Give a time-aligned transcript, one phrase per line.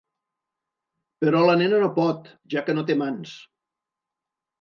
[1.23, 3.35] Però la nena no pot, ja que no té mans.